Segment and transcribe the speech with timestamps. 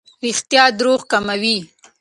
[0.25, 1.57] رښتیا درواغ کموي.